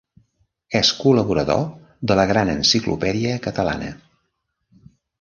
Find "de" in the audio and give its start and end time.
2.13-2.19